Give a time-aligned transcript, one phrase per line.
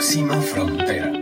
[0.00, 1.12] Próxima Frontera.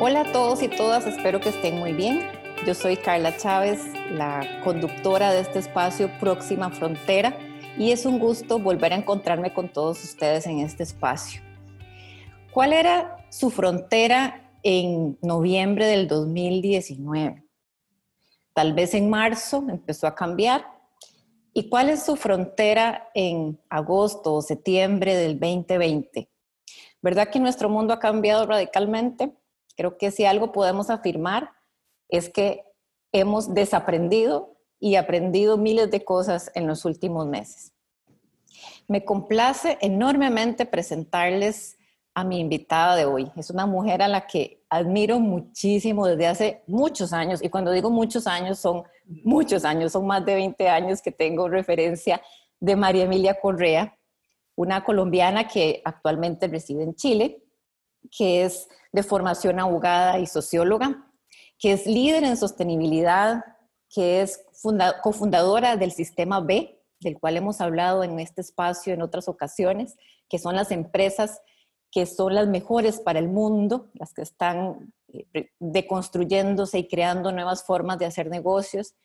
[0.00, 2.30] Hola a todos y todas, espero que estén muy bien.
[2.64, 3.80] Yo soy Carla Chávez,
[4.12, 7.36] la conductora de este espacio Próxima Frontera,
[7.76, 11.42] y es un gusto volver a encontrarme con todos ustedes en este espacio.
[12.52, 17.42] ¿Cuál era su frontera en noviembre del 2019?
[18.52, 20.73] Tal vez en marzo empezó a cambiar.
[21.56, 26.28] ¿Y cuál es su frontera en agosto o septiembre del 2020?
[27.00, 29.32] ¿Verdad que nuestro mundo ha cambiado radicalmente?
[29.76, 31.52] Creo que si algo podemos afirmar
[32.08, 32.64] es que
[33.12, 37.72] hemos desaprendido y aprendido miles de cosas en los últimos meses.
[38.88, 41.78] Me complace enormemente presentarles
[42.14, 43.30] a mi invitada de hoy.
[43.36, 47.90] Es una mujer a la que admiro muchísimo desde hace muchos años, y cuando digo
[47.90, 48.82] muchos años, son
[49.22, 52.20] muchos años, son más de 20 años que tengo referencia
[52.58, 53.96] de María Emilia Correa,
[54.56, 57.44] una colombiana que actualmente reside en Chile,
[58.10, 61.08] que es de formación abogada y socióloga,
[61.56, 63.44] que es líder en sostenibilidad,
[63.88, 64.44] que es
[65.02, 69.96] cofundadora del sistema B, del cual hemos hablado en este espacio en otras ocasiones,
[70.28, 71.40] que son las empresas
[71.94, 77.64] que son las mejores para el mundo, las que están eh, deconstruyéndose y creando nuevas
[77.64, 78.96] formas de hacer negocios.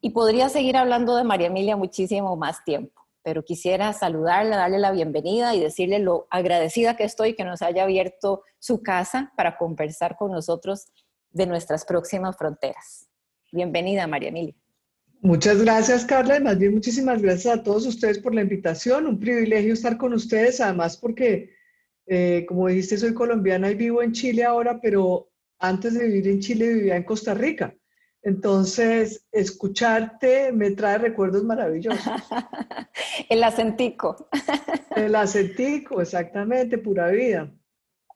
[0.00, 4.90] Y podría seguir hablando de María Emilia muchísimo más tiempo, pero quisiera saludarla, darle la
[4.90, 10.16] bienvenida y decirle lo agradecida que estoy que nos haya abierto su casa para conversar
[10.16, 10.88] con nosotros
[11.30, 13.08] de nuestras próximas fronteras.
[13.52, 14.54] Bienvenida, María Emilia.
[15.20, 19.06] Muchas gracias, Carla, y más bien muchísimas gracias a todos ustedes por la invitación.
[19.06, 21.55] Un privilegio estar con ustedes, además porque
[22.06, 26.40] eh, como dijiste, soy colombiana y vivo en Chile ahora, pero antes de vivir en
[26.40, 27.74] Chile vivía en Costa Rica.
[28.22, 32.00] Entonces, escucharte me trae recuerdos maravillosos.
[33.28, 34.28] El acentico.
[34.96, 37.48] El acentico, exactamente, pura vida.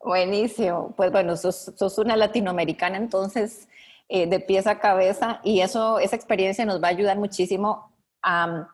[0.01, 0.95] Buenísimo.
[0.97, 3.69] Pues bueno, sos, una latinoamericana entonces
[4.09, 7.93] eh, de pies a cabeza y eso, esa experiencia nos va a ayudar muchísimo
[8.23, 8.69] a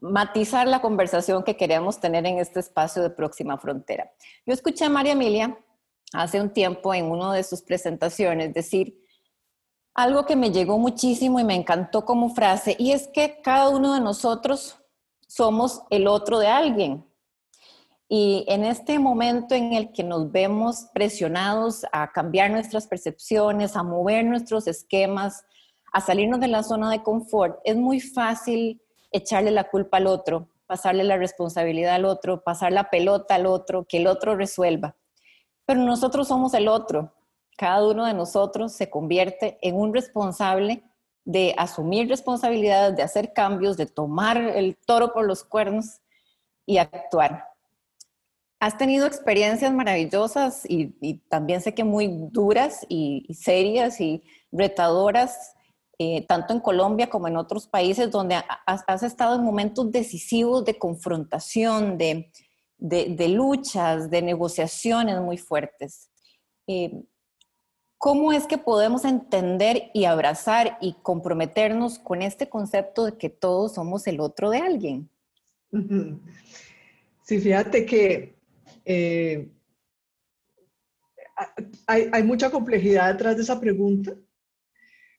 [0.00, 4.12] matizar la conversación que queremos tener en este espacio de Próxima Frontera.
[4.44, 5.58] Yo escuché a María Emilia
[6.12, 9.02] hace un tiempo en una de sus presentaciones decir
[9.94, 13.94] algo que me llegó muchísimo y me encantó como frase, y es que cada uno
[13.94, 14.78] de nosotros
[15.26, 17.04] somos el otro de alguien.
[18.08, 23.82] Y en este momento en el que nos vemos presionados a cambiar nuestras percepciones, a
[23.82, 25.44] mover nuestros esquemas,
[25.92, 28.82] a salirnos de la zona de confort, es muy fácil
[29.16, 33.84] echarle la culpa al otro, pasarle la responsabilidad al otro, pasar la pelota al otro,
[33.84, 34.96] que el otro resuelva.
[35.64, 37.12] Pero nosotros somos el otro.
[37.56, 40.82] Cada uno de nosotros se convierte en un responsable
[41.24, 46.00] de asumir responsabilidades, de hacer cambios, de tomar el toro por los cuernos
[46.64, 47.48] y actuar.
[48.60, 54.22] Has tenido experiencias maravillosas y, también sé que muy duras y serias y
[54.52, 55.55] retadoras
[55.98, 58.36] eh, tanto en Colombia como en otros países donde
[58.66, 62.30] has, estado en momentos decisivos de confrontación, de,
[63.28, 66.10] luchas, de negociaciones muy fuertes.
[66.66, 67.02] Eh,
[67.96, 73.72] ¿Cómo es que podemos entender y abrazar y comprometernos con este concepto de que todos
[73.74, 75.08] somos el otro de alguien?
[77.24, 78.36] Sí, fíjate que
[78.84, 79.48] eh,
[81.86, 84.12] hay, hay, mucha complejidad detrás de esa pregunta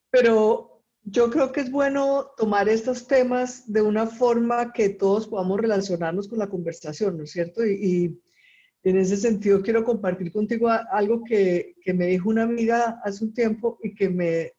[0.09, 0.66] pero
[1.09, 6.27] yo creo que es bueno tomar estos temas de una forma que todos podamos relacionarnos
[6.27, 7.65] con la conversación, ¿no es cierto?
[7.65, 8.19] Y,
[8.83, 13.33] en ese sentido quiero compartir contigo algo que, que, me dijo una amiga hace un
[13.33, 14.53] tiempo y que, me,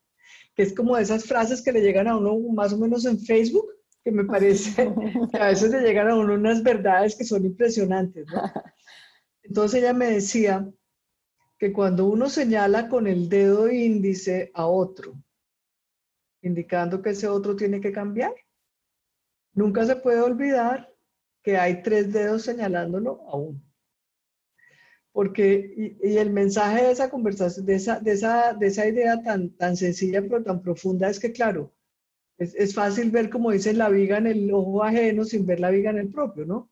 [0.54, 3.66] que es como esas frases que le llegan a uno más o menos en Facebook,
[4.04, 4.92] que me parece
[5.32, 8.42] que a veces le llegan a uno unas verdades que son impresionantes, ¿no?
[9.42, 10.68] Entonces ella me decía
[11.58, 15.14] que cuando uno señala con el dedo índice a otro,
[16.42, 18.34] indicando que ese otro tiene que cambiar.
[19.54, 20.92] Nunca se puede olvidar
[21.42, 23.62] que hay tres dedos señalándolo a uno.
[25.12, 29.50] Porque, y, el mensaje de esa conversación, de esa, de esa, de esa idea tan,
[29.56, 31.74] tan sencilla pero tan profunda es que, claro,
[32.36, 35.70] es, es, fácil ver, como dicen, la viga en el ojo ajeno sin ver la
[35.70, 36.70] viga en el propio, ¿no?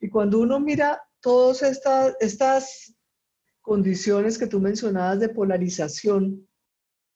[0.00, 2.94] Y cuando uno mira todas estas, estas
[3.60, 6.47] condiciones que tú mencionabas de polarización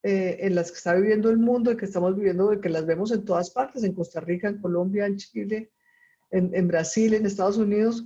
[0.02, 3.12] eh, en las que está viviendo el mundo y que estamos viviendo, que las vemos
[3.12, 5.72] en todas partes, en Costa Rica, en Colombia, en Chile,
[6.30, 8.04] en, en Brasil, en Estados Unidos,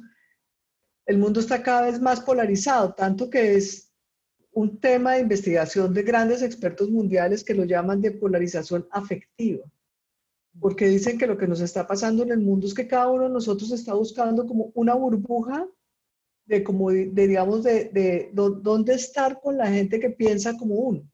[1.06, 3.92] el mundo está cada vez más polarizado, tanto que es
[4.52, 9.64] un tema de investigación de grandes expertos mundiales que lo llaman de polarización afectiva.
[10.58, 13.24] porque dicen que lo que nos está pasando en el mundo es que cada uno
[13.24, 15.68] de nosotros está buscando como una burbuja
[16.46, 21.06] de, como de, digamos, de, de, dónde estar con la gente que piensa como uno.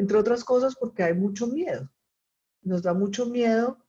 [0.00, 1.92] Entre otras cosas porque hay mucho miedo.
[2.62, 3.84] Nos da mucho miedo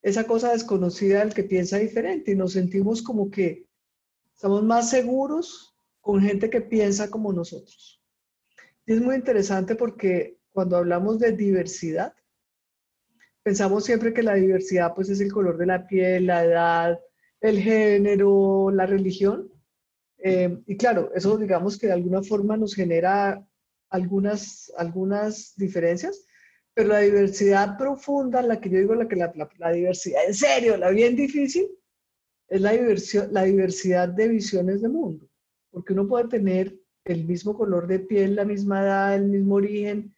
[0.00, 3.68] esa cosa desconocida del que piensa diferente y nos sentimos como que
[4.32, 8.02] estamos más seguros con gente que piensa como nosotros.
[8.86, 12.14] Y es muy interesante porque cuando hablamos de diversidad,
[13.42, 17.00] pensamos siempre que la diversidad pues es el color de la piel, la edad,
[17.42, 19.52] el género, la religión.
[20.16, 23.46] Eh, y claro, eso digamos que de alguna forma nos genera
[23.90, 26.26] algunas, algunas diferencias,
[26.74, 30.76] pero la diversidad profunda, la que yo digo, la que la, la, diversidad en serio,
[30.76, 31.68] la bien difícil,
[32.48, 35.28] es la, diversión, la diversidad de visiones de mundo,
[35.70, 40.14] porque uno puede tener el mismo color de piel, la misma edad, el mismo origen,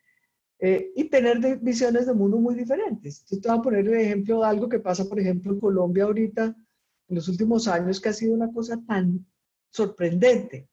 [0.61, 3.21] eh, y tener visiones de mundo muy diferentes.
[3.21, 6.05] Entonces, te voy a poner el ejemplo de algo que pasa, por ejemplo, en Colombia
[6.05, 9.25] ahorita, en los últimos años, que ha sido una cosa tan
[9.71, 10.69] sorprendente.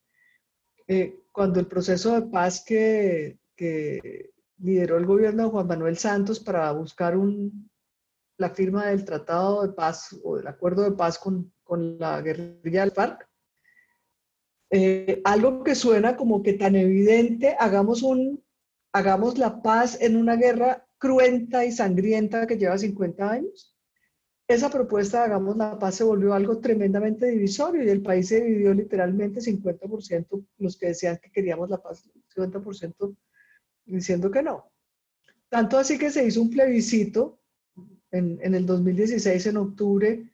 [0.88, 6.40] Eh, cuando el proceso de paz que, que, lideró el gobierno de Juan Manuel Santos
[6.40, 7.70] para buscar un,
[8.38, 12.82] la firma del tratado de paz o del acuerdo de paz con, con la guerrilla
[12.82, 13.28] del FARC,
[14.70, 18.42] eh, algo que suena como que tan evidente, hagamos un
[18.94, 23.75] hagamos la paz en una guerra cruenta y sangrienta que lleva 50 años.
[24.48, 28.42] Esa propuesta de hagamos la paz se volvió algo tremendamente divisorio y el país se
[28.42, 33.16] dividió literalmente 50% los que decían que queríamos la paz, 50%
[33.86, 34.72] diciendo que no.
[35.50, 37.40] Tanto así que se hizo un plebiscito
[38.12, 40.32] en, en el 2016, en octubre,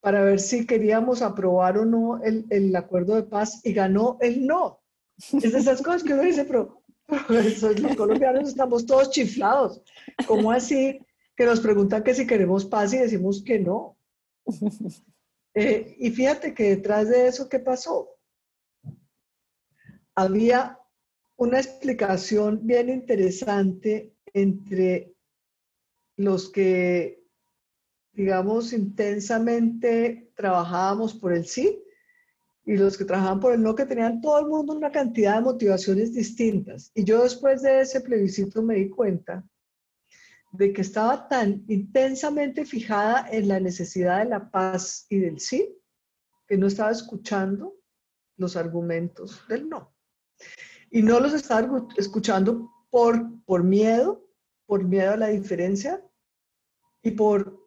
[0.00, 4.46] para ver si queríamos aprobar o no el, el acuerdo de paz y ganó el
[4.46, 4.80] no.
[5.18, 6.82] Es de esas cosas que uno dice, pero
[7.28, 9.82] los colombianos estamos todos chiflados.
[10.26, 10.98] ¿Cómo así
[11.40, 13.96] que nos preguntan que si queremos paz y decimos que no?
[15.52, 18.08] Eh, y fíjate que detrás de eso, ¿qué pasó?
[20.14, 20.78] Había
[21.36, 25.12] una explicación bien interesante entre
[26.16, 27.24] los que,
[28.12, 31.82] digamos, intensamente trabajábamos por el sí
[32.64, 35.42] y los que trabajaban por el no, que tenían todo el mundo una cantidad de
[35.42, 36.92] motivaciones distintas.
[36.94, 39.44] Y yo después de ese plebiscito me di cuenta
[40.52, 45.76] de que estaba tan intensamente fijada en la necesidad de la paz y del sí,
[46.46, 47.76] que no estaba escuchando
[48.36, 49.94] los argumentos del no.
[50.90, 54.26] Y no los estaba escuchando por, por miedo,
[54.66, 56.04] por miedo a la diferencia
[57.02, 57.60] y por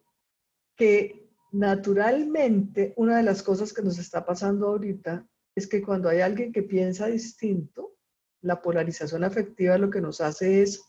[0.76, 6.20] que naturalmente, una de las cosas que nos está pasando ahorita es que cuando hay
[6.20, 7.96] alguien que piensa distinto,
[8.42, 10.84] la polarización afectiva lo que nos hace es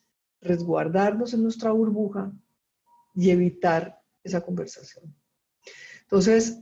[0.45, 2.31] resguardarnos en nuestra burbuja
[3.15, 5.13] y evitar esa conversación.
[6.03, 6.61] Entonces,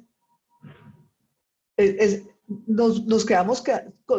[1.77, 2.23] es,
[2.67, 3.73] nos, quedamos, que,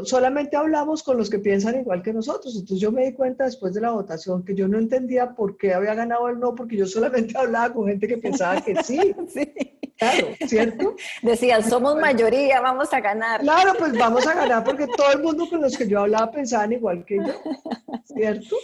[0.04, 2.54] solamente hablamos con los que piensan igual que nosotros.
[2.54, 5.74] Entonces yo me di cuenta después de la votación que yo no entendía por qué
[5.74, 9.14] había ganado el no, porque yo solamente hablaba con gente que pensaba que sí.
[9.28, 9.52] sí.
[9.96, 10.96] Claro, ¿cierto?
[11.22, 13.40] Decían, somos mayoría, vamos a ganar.
[13.42, 16.72] Claro, pues vamos a ganar porque todo el mundo con los que yo hablaba pensaban
[16.72, 17.32] igual que yo,
[18.04, 18.56] ¿cierto?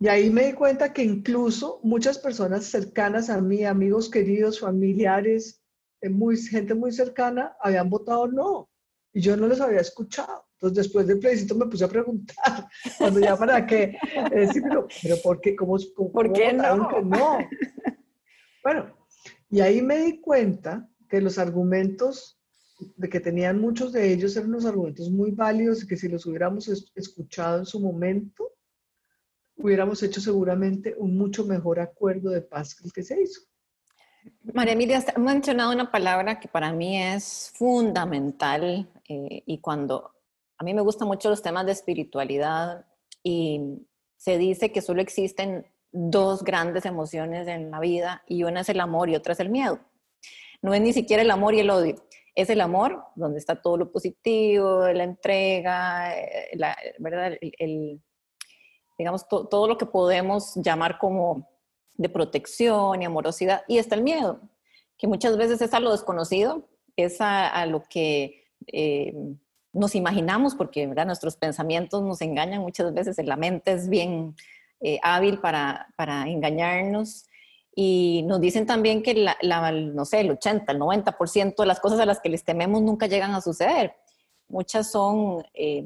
[0.00, 5.62] Y ahí me di cuenta que incluso muchas personas cercanas a mí, amigos queridos, familiares,
[6.10, 8.68] muy, gente muy cercana habían votado no
[9.14, 10.44] y yo no les había escuchado.
[10.54, 12.68] Entonces, después del plebiscito me puse a preguntar,
[12.98, 13.96] cuando ya para qué,
[14.30, 15.54] decir, pero, pero ¿por qué?
[15.54, 15.76] ¿Cómo,
[16.12, 17.00] ¿Por qué no?
[17.02, 17.38] no?
[18.62, 18.96] Bueno,
[19.50, 22.40] y ahí me di cuenta que los argumentos,
[22.96, 26.24] de que tenían muchos de ellos, eran unos argumentos muy válidos y que si los
[26.24, 28.52] hubiéramos escuchado en su momento,
[29.56, 33.40] hubiéramos hecho seguramente un mucho mejor acuerdo de paz que el que se hizo.
[34.52, 40.12] María Emilia, has mencionado una palabra que para mí es fundamental eh, y cuando
[40.56, 42.86] a mí me gustan mucho los temas de espiritualidad
[43.22, 43.60] y
[44.16, 48.80] se dice que solo existen dos grandes emociones en la vida y una es el
[48.80, 49.80] amor y otra es el miedo.
[50.62, 51.96] No es ni siquiera el amor y el odio,
[52.34, 57.36] es el amor donde está todo lo positivo, la entrega, eh, la, ¿verdad?
[57.40, 58.00] El,
[58.98, 61.48] digamos, todo lo que podemos llamar como
[61.94, 64.40] de protección y amorosidad, y está el miedo,
[64.96, 69.14] que muchas veces es a lo desconocido, es a, lo que eh,
[69.72, 71.06] nos imaginamos, porque ¿verdad?
[71.06, 74.36] nuestros pensamientos nos engañan muchas veces, la mente es bien
[74.80, 77.26] eh, hábil para, para, engañarnos.
[77.76, 81.98] Y nos dicen también que, la, no sé, el 80, el 90% de las cosas
[81.98, 83.96] a las que les tememos nunca llegan a suceder.
[84.46, 85.84] Muchas son eh,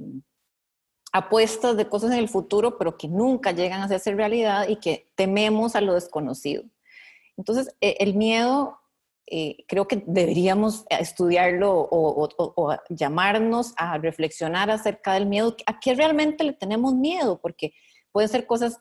[1.19, 5.11] apuestas de cosas en el futuro, pero que nunca llegan a hacerse realidad y que
[5.15, 6.65] tememos a lo desconocido.
[7.37, 8.79] Entonces, e, el miedo
[9.27, 15.55] eh, creo que deberíamos estudiarlo o, llamarnos a reflexionar acerca del miedo.
[15.67, 17.39] ¿A qué realmente le tenemos miedo?
[17.39, 17.75] Porque
[18.11, 18.79] pueden ser cosas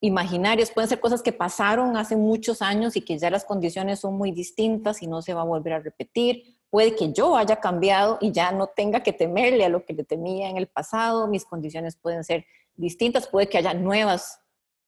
[0.00, 4.14] imaginarias, pueden ser cosas que pasaron hace muchos años y que ya las condiciones son
[4.14, 6.56] muy distintas y no se va a volver a repetir.
[6.70, 10.04] Puede que yo haya cambiado y ya no tenga que temerle a lo que le
[10.04, 11.26] temía en el pasado.
[11.26, 12.46] Mis condiciones pueden ser
[12.76, 14.38] distintas, puede que haya nuevos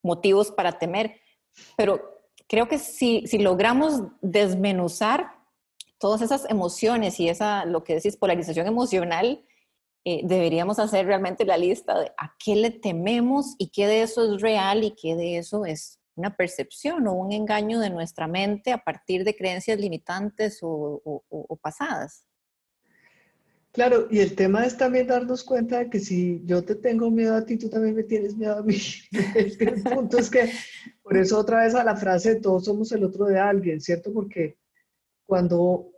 [0.03, 1.21] motivos para temer,
[1.77, 5.33] pero creo que si, logramos desmenuzar
[5.99, 9.45] todas esas emociones y esa, lo que decís, polarización emocional,
[10.05, 14.35] eh, deberíamos hacer realmente la lista de a qué le tememos y qué de eso
[14.35, 18.73] es real y qué de eso es una percepción o un engaño de nuestra mente
[18.73, 22.26] a partir de creencias limitantes o, pasadas.
[23.73, 27.35] Claro, y el tema es también darnos cuenta de que si yo te tengo miedo
[27.35, 28.76] a ti, tú también me tienes miedo a mí.
[29.35, 30.50] el punto es que,
[31.02, 34.12] por eso otra vez a la frase todos somos el otro de alguien, ¿cierto?
[34.12, 34.59] Porque
[35.25, 35.91] cuando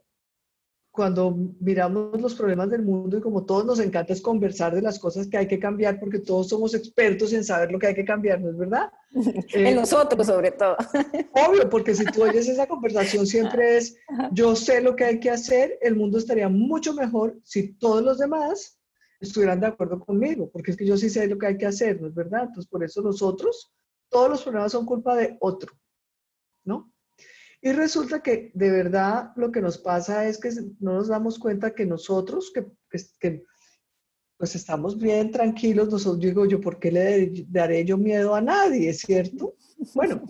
[0.94, 5.00] cuando miramos los problemas del mundo y como todos nos encanta es conversar de las
[5.00, 8.04] cosas que hay que cambiar porque todos somos expertos en saber lo que hay que
[8.04, 8.92] cambiar, ¿no es verdad?
[9.54, 10.76] en eh, nosotros sobre todo.
[11.32, 13.96] Obvio, porque si tú oyes esa conversación siempre es,
[14.30, 18.18] yo sé lo que hay que hacer, el mundo estaría mucho mejor si todos los
[18.18, 18.78] demás
[19.18, 22.00] estuvieran de acuerdo conmigo, porque es que yo sí sé lo que hay que hacer,
[22.00, 22.44] ¿no es verdad?
[22.44, 23.74] Entonces por eso nosotros,
[24.08, 25.72] todos los problemas son culpa de otro,
[26.62, 26.93] ¿no?
[27.64, 31.74] Y resulta que de verdad lo que nos pasa es que no nos damos cuenta
[31.74, 33.42] que nosotros, que,
[34.36, 38.92] pues estamos bien tranquilos, nosotros digo yo, ¿por qué le daré yo miedo a nadie,
[38.92, 39.54] cierto?
[39.94, 40.22] Bueno,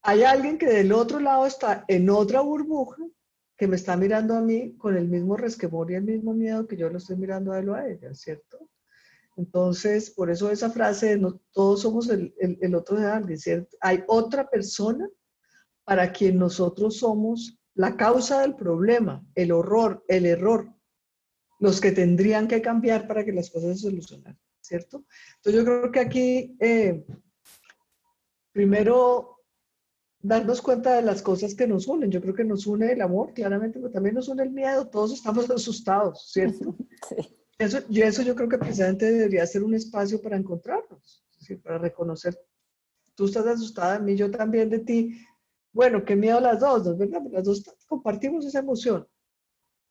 [0.00, 2.96] hay alguien que del otro lado está en otra burbuja
[3.54, 6.78] que me está mirando a mí con el mismo resquemor y el mismo miedo que
[6.78, 8.70] yo lo estoy mirando a él o a ella, ¿cierto?
[9.36, 13.76] Entonces, por eso esa frase de todos somos el, el, el otro de alguien, ¿cierto?
[13.82, 15.06] Hay otra persona
[15.84, 20.72] para quien nosotros somos la causa del problema, el horror, el error,
[21.58, 25.04] los que tendrían que cambiar para que las cosas se solucionaran, ¿cierto?
[25.36, 27.04] Entonces yo creo que aquí, eh,
[28.52, 29.38] primero,
[30.20, 32.10] darnos cuenta de las cosas que nos unen.
[32.10, 34.88] Yo creo que nos une el amor, claramente, pero también nos une el miedo.
[34.88, 36.76] Todos estamos asustados, ¿cierto?
[37.08, 37.36] Sí.
[37.58, 41.24] Eso, y eso yo creo que precisamente debería ser un espacio para encontrarnos,
[41.62, 42.36] para reconocer,
[43.14, 45.24] tú estás asustada de mí, yo también de ti,
[45.72, 46.96] bueno, qué miedo las dos.
[46.96, 47.22] ¿verdad?
[47.30, 49.06] Las dos compartimos esa emoción.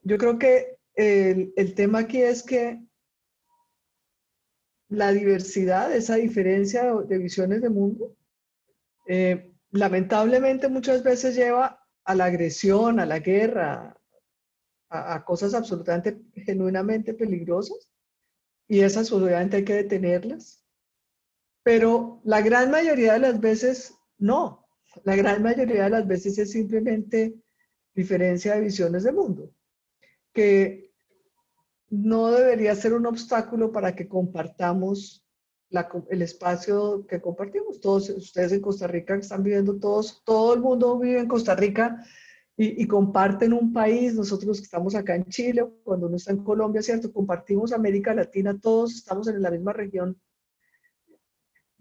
[0.04, 2.82] Yo creo que el, el tema aquí es que
[4.90, 8.16] la diversidad, esa diferencia de visiones de mundo,
[9.08, 13.98] eh, lamentablemente muchas veces lleva a la agresión, a la guerra,
[14.90, 17.90] a, a, cosas absolutamente, genuinamente peligrosas.
[18.68, 20.66] Y esas obviamente hay que detenerlas.
[21.64, 24.61] Pero la gran mayoría de las veces no.
[25.04, 27.36] La gran mayoría de las veces es simplemente
[27.94, 29.52] diferencia de visiones de mundo,
[30.34, 30.92] que
[31.90, 35.26] no debería ser un obstáculo para que compartamos
[36.10, 37.80] el espacio que compartimos.
[37.80, 42.04] Todos ustedes en Costa Rica están viviendo, todos, todo el mundo vive en Costa Rica
[42.58, 44.14] y, comparten un país.
[44.14, 47.12] Nosotros que estamos acá en Chile, cuando uno está en Colombia, ¿cierto?
[47.12, 50.20] Compartimos América Latina, todos estamos en la misma región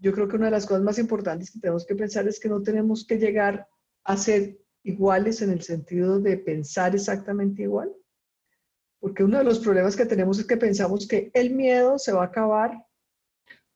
[0.01, 2.49] yo creo que una de las cosas más importantes que tenemos que pensar es que
[2.49, 3.67] no tenemos que llegar
[4.03, 7.93] a ser iguales en el sentido de pensar exactamente igual.
[8.99, 12.23] Porque uno de los problemas que tenemos es que pensamos que el miedo se va
[12.23, 12.83] a acabar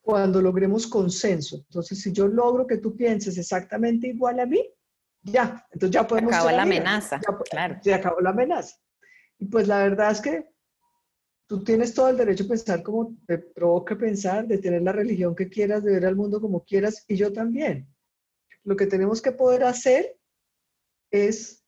[0.01, 1.58] cuando logremos consenso.
[1.58, 4.67] Entonces, si yo logro que tú pienses exactamente igual a mí,
[5.22, 6.32] ya, entonces ya podemos...
[6.32, 7.77] Se acabó la amenaza, claro.
[7.84, 8.75] Se acabó la amenaza.
[9.38, 10.55] Y pues la verdad es que
[11.48, 15.36] tú tienes todo el derecho a pensar como te provoca pensar, de tener la religión
[15.36, 17.88] que quieras, de ver al mundo como quieras, y yo también.
[18.64, 20.18] Lo que tenemos que poder hacer
[21.12, 21.64] es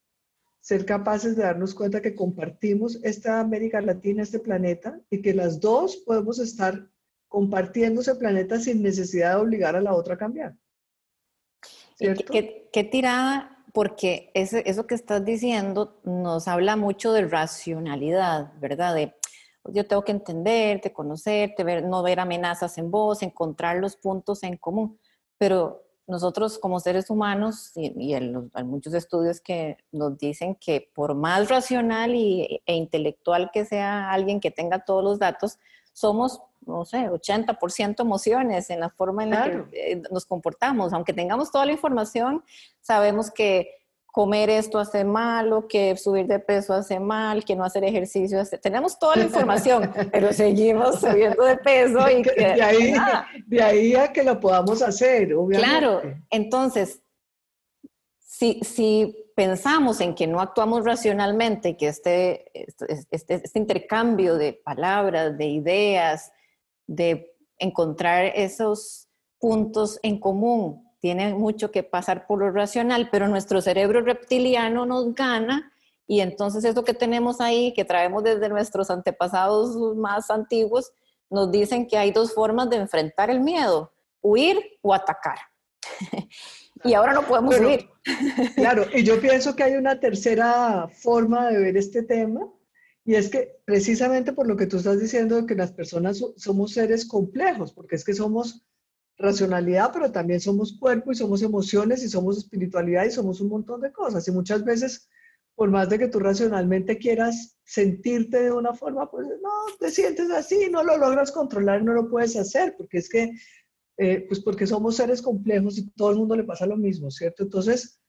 [0.59, 5.59] ser capaces de darnos cuenta que compartimos esta América Latina, este planeta, y que las
[5.59, 6.89] dos podemos estar
[7.27, 10.55] compartiendo ese planeta sin necesidad de obligar a la otra a cambiar.
[11.99, 18.93] ¿Qué, qué, tirada, porque eso que estás diciendo nos habla mucho de racionalidad, ¿verdad?
[18.93, 19.13] De
[19.73, 24.57] yo tengo que entenderte, conocerte, ver, no ver amenazas en vos, encontrar los puntos en
[24.57, 24.99] común.
[25.37, 31.49] Pero nosotros como seres humanos, y, hay muchos estudios que nos dicen que por más
[31.49, 35.59] racional y, e intelectual que sea alguien que tenga todos los datos,
[35.91, 40.93] somos, no sé, 80% emociones en la forma en la que eh, nos comportamos.
[40.93, 42.43] Aunque tengamos toda la información,
[42.81, 43.76] sabemos que
[44.17, 48.57] comer esto hace malo, que subir de peso hace mal, que no hacer ejercicio hace...
[48.57, 52.31] Tenemos toda la información, pero seguimos subiendo de peso y que...
[52.31, 52.93] De ahí,
[53.45, 55.69] de ahí a que lo podamos hacer, obviamente.
[55.69, 56.99] Claro, entonces,
[58.17, 64.53] si, si pensamos en que no actuamos racionalmente, que este, este, este, este intercambio de
[64.53, 66.31] palabras, de ideas,
[66.87, 73.61] de encontrar esos puntos en común, tiene mucho que pasar por lo racional, pero nuestro
[73.61, 75.71] cerebro reptiliano nos gana
[76.05, 80.91] y entonces eso que tenemos ahí, que traemos desde nuestros antepasados más antiguos,
[81.29, 85.37] nos dicen que hay dos formas de enfrentar el miedo, huir o atacar.
[86.83, 87.89] y ahora no podemos huir.
[88.57, 92.41] claro, y yo pienso que hay una tercera forma de ver este tema,
[93.05, 97.07] y es que precisamente por lo que tú estás diciendo, que las personas somos seres
[97.07, 98.67] complejos, porque es que somos
[99.17, 103.81] racionalidad, pero también somos cuerpo y somos emociones y somos espiritualidad y somos un montón
[103.81, 104.27] de cosas.
[104.27, 105.09] Y muchas veces
[105.57, 110.29] por más de que tú racionalmente quieras sentirte de una forma, pues no, te sientes
[110.29, 113.31] así, no lo logras controlar, no lo puedes hacer, porque es que,
[113.97, 117.41] eh, pues porque somos seres complejos y todo el mundo le pasa lo mismo, ¿cierto?
[117.41, 117.99] Entonces,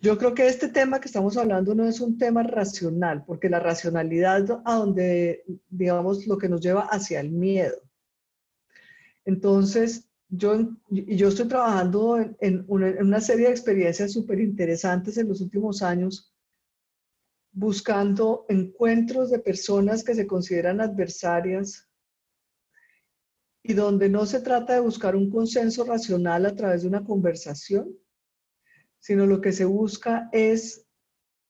[0.00, 3.60] yo creo que este tema que estamos hablando no es un tema racional, porque la
[3.60, 7.80] racionalidad a donde, digamos, lo que nos lleva hacia el miedo.
[9.24, 15.82] Entonces, yo, yo estoy trabajando en, una, serie de experiencias súper interesantes en los últimos
[15.82, 16.34] años,
[17.52, 21.88] buscando encuentros de personas que se consideran adversarias
[23.62, 27.96] y donde no se trata de buscar un consenso racional a través de una conversación,
[28.98, 30.84] sino lo que se busca es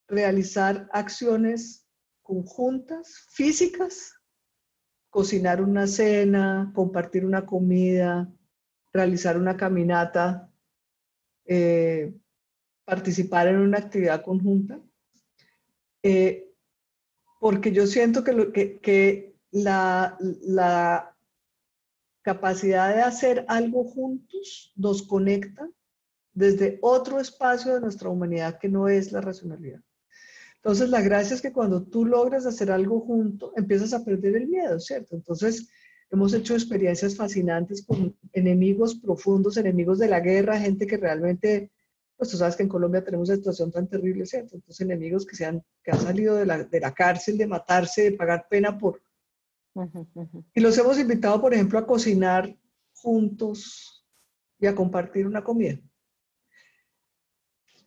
[0.06, 1.86] realizar acciones
[2.22, 4.12] conjuntas, físicas,
[5.14, 8.28] cocinar una cena, compartir una comida,
[8.92, 10.50] realizar una caminata,
[11.44, 12.12] eh,
[12.84, 14.80] participar en una actividad conjunta,
[16.02, 16.52] eh,
[17.38, 21.16] porque yo siento que, que, la, la,
[22.22, 25.70] capacidad de hacer algo juntos nos conecta
[26.32, 29.83] desde otro espacio de nuestra humanidad que no es la racionalidad.
[30.64, 34.48] Entonces, la gracia es que cuando tú logras hacer algo junto, empiezas a perder el
[34.48, 35.14] miedo, ¿cierto?
[35.14, 35.68] Entonces,
[36.14, 41.72] Hemos hecho experiencias fascinantes con enemigos profundos, enemigos de la guerra, gente que realmente,
[42.16, 44.54] pues tú sabes que en Colombia tenemos una situación tan terrible, ¿cierto?
[44.54, 48.10] Entonces enemigos que, se han, que han salido de la, de la cárcel, de matarse,
[48.10, 49.02] de pagar pena por...
[50.54, 52.56] Y los hemos invitado, por ejemplo, a cocinar
[52.92, 54.06] juntos
[54.60, 55.80] y a compartir una comida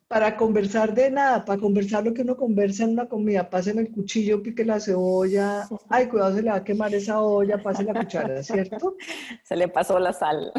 [0.08, 3.91] para conversar de nada, para conversar lo que uno conversa en una comida, pasen el
[3.91, 7.93] cuchillo, pique la cebolla, ay, cuidado, se le va a quemar esa olla, pase la
[7.93, 8.96] cuchara, ¿cierto?
[9.43, 10.54] Se le pasó la sal.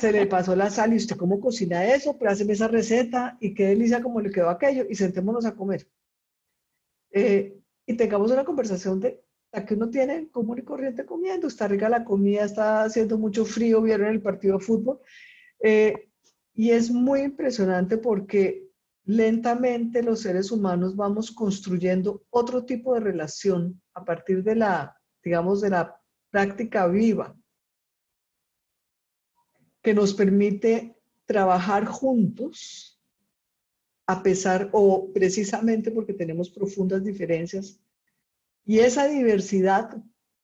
[0.00, 3.52] Se le pasó la sal, y usted cómo cocina eso, pero hacen esa receta, y
[3.52, 5.86] qué delicia como le quedó aquello, y sentémonos a comer.
[7.10, 11.68] Eh, y tengamos una conversación de la que uno tiene común y corriente comiendo, está
[11.68, 15.00] rica la comida, está haciendo mucho frío, vieron el partido de fútbol,
[15.60, 16.08] eh,
[16.54, 18.63] y es muy impresionante porque
[19.04, 25.60] lentamente los seres humanos vamos construyendo otro tipo de relación a partir de la, digamos,
[25.60, 27.36] de la práctica viva,
[29.82, 33.00] que nos permite trabajar juntos,
[34.06, 37.80] a pesar o precisamente porque tenemos profundas diferencias.
[38.64, 40.02] Y esa diversidad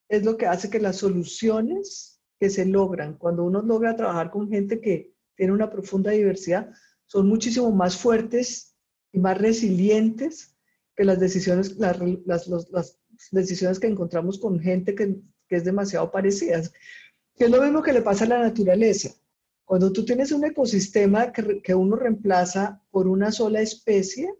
[0.08, 4.48] es lo que hace que las soluciones que se logran, cuando uno logra trabajar con
[4.48, 6.70] gente que tiene una profunda diversidad,
[7.10, 8.76] son muchísimo más fuertes
[9.12, 10.56] y más resilientes
[10.94, 11.98] que las decisiones, las,
[12.46, 12.98] las,
[13.32, 15.16] decisiones que encontramos con gente que,
[15.48, 16.62] que, es demasiado parecida.
[17.34, 19.10] Que es lo mismo que le pasa a la naturaleza.
[19.64, 24.32] Cuando tú tienes un ecosistema que, que uno reemplaza por una sola especie,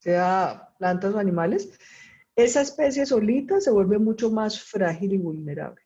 [0.00, 1.70] sea plantas o animales,
[2.36, 5.82] esa especie solita se vuelve mucho más frágil y vulnerable.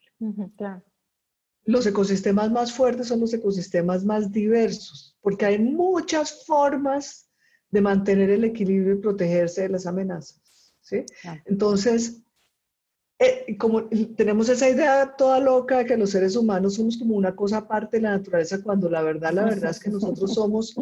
[0.57, 0.83] claro
[1.65, 7.31] los ecosistemas más fuertes son los ecosistemas más diversos, porque hay muchas formas
[7.71, 10.75] de mantener el equilibrio y protegerse de las amenazas.
[10.83, 11.07] ¿sí?
[11.47, 12.23] Entonces,
[13.19, 13.85] eh, como
[14.17, 17.97] tenemos esa idea toda loca de que los seres humanos somos como una cosa aparte
[17.97, 20.75] de la naturaleza, cuando la verdad, la verdad es que nosotros somos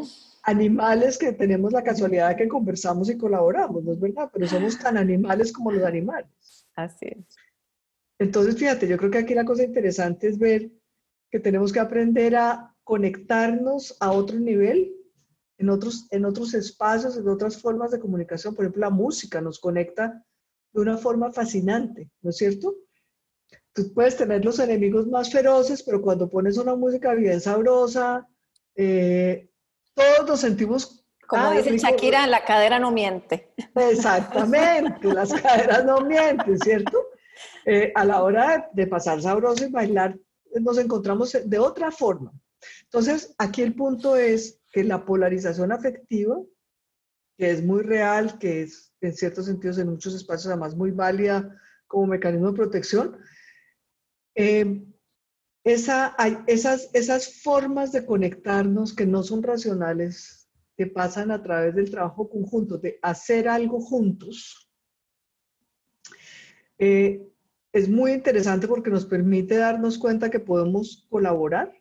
[0.42, 4.30] animales que tenemos la casualidad de que conversamos y colaboramos, ¿no es verdad?
[4.32, 6.66] Pero somos tan animales como los animales.
[6.74, 7.36] Así es.
[8.18, 10.70] Entonces, fíjate, yo creo que aquí la cosa interesante es ver
[11.30, 14.92] que tenemos que aprender a conectarnos a otro nivel,
[15.58, 18.52] en otros, en otros espacios, en otras formas de comunicación.
[18.52, 20.24] Por ejemplo, la música nos conecta
[20.72, 22.74] de una forma fascinante, ¿no es cierto?
[23.72, 28.26] Tú puedes tener los enemigos más feroces, pero cuando pones una música bien sabrosa,
[28.74, 29.48] eh,
[29.94, 31.06] todos nos sentimos...
[31.28, 33.54] Como ah, dice Shakira, la cadera no miente.
[33.76, 36.98] Exactamente, las caderas no mienten, ¿cierto?
[37.66, 40.18] Eh, a la hora de, pasar sabroso y bailar,
[40.60, 42.32] nos encontramos de otra forma.
[42.84, 46.40] Entonces, aquí el punto es que la polarización afectiva,
[47.36, 51.56] que es muy real, que es en ciertos sentidos en muchos espacios además muy válida
[51.86, 53.16] como mecanismo de protección,
[54.34, 54.84] eh,
[55.64, 61.74] esa, hay esas, esas formas de conectarnos que no son racionales, que pasan a través
[61.74, 64.70] del trabajo conjunto, de hacer algo juntos,
[66.78, 67.30] eh,
[67.72, 71.79] es muy interesante porque nos permite darnos cuenta que podemos colaborar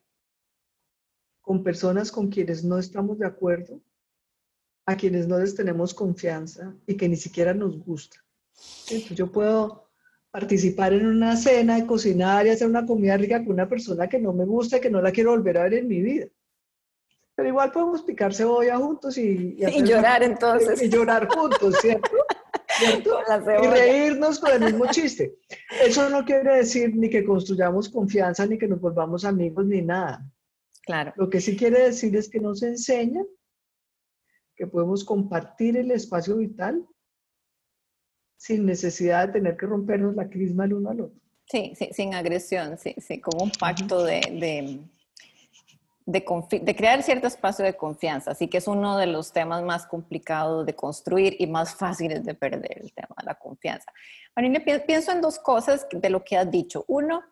[1.50, 3.82] con personas con quienes no estamos de acuerdo,
[4.86, 8.24] a quienes no les tenemos confianza y que ni siquiera nos gusta.
[8.92, 9.90] Entonces yo puedo
[10.30, 14.20] participar en una cena y cocinar y hacer una comida rica con una persona que
[14.20, 16.28] no me gusta y que no la quiero volver a ver en mi vida.
[17.34, 20.80] Pero igual podemos picar cebolla juntos y, y, llorar entonces.
[20.84, 22.12] Y llorar juntos, ¿cierto?
[23.64, 25.40] Y reírnos con el mismo chiste.
[25.84, 30.24] Eso no quiere decir ni que construyamos confianza, ni que nos volvamos amigos, ni nada.
[30.82, 31.14] Claro.
[31.18, 33.24] Lo que sí quiere decir es que nos enseña
[34.56, 36.86] que podemos compartir el espacio vital
[38.38, 41.20] sin necesidad de tener que rompernos la crisma el uno al otro.
[41.46, 44.80] Sí, sí sin agresión, sí, sí, como un pacto de, de,
[46.06, 48.32] de, crear cierto espacio de confianza.
[48.32, 52.34] Así que es uno de los temas más complicados de construir y más fáciles de
[52.34, 53.92] perder, el tema de la confianza.
[54.36, 56.86] Marina, pienso en dos cosas de lo que has dicho.
[56.88, 57.24] Uno,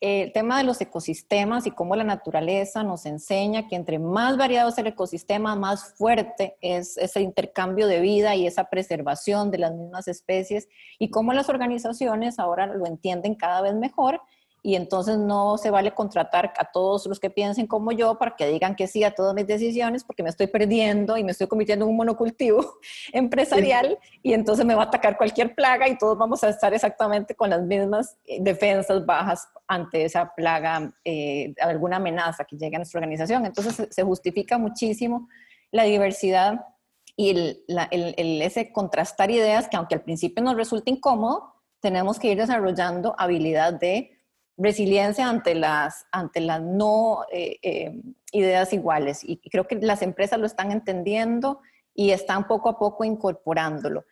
[0.00, 4.68] el tema de los ecosistemas y cómo la naturaleza nos enseña que entre más variado
[4.68, 9.72] es el ecosistema, más fuerte es ese intercambio de vida y esa preservación de las
[9.72, 14.20] mismas especies y cómo las organizaciones ahora lo entienden cada vez mejor
[14.66, 18.48] y entonces no se vale contratar a todos los que piensen como yo para que
[18.48, 21.84] digan que sí a todas mis decisiones porque me estoy perdiendo y me estoy convirtiendo
[21.84, 22.80] en un monocultivo
[23.12, 27.36] empresarial y entonces me va a atacar cualquier plaga y todos vamos a estar exactamente
[27.36, 32.80] con las mismas eh, defensas bajas ante esa plaga, eh, alguna amenaza que llegue a
[32.80, 33.46] nuestra organización.
[33.46, 35.28] Entonces se justifica muchísimo
[35.70, 36.66] la diversidad
[37.14, 42.32] y el, el, ese contrastar ideas que aunque al principio nos resulte incómodo, tenemos que
[42.32, 44.15] ir desarrollando habilidad de
[44.56, 48.00] resiliencia ante las, ante las no eh, eh,
[48.32, 49.20] ideas iguales.
[49.22, 51.60] Y creo que las empresas lo están entendiendo
[51.94, 54.04] y están poco a poco incorporándolo.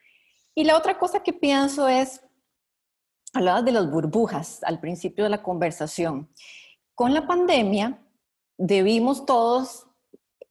[0.54, 2.22] Y la otra cosa que pienso es,
[3.32, 6.28] hablabas de las burbujas al principio de la conversación.
[6.94, 8.00] Con la pandemia
[8.56, 9.86] debimos todos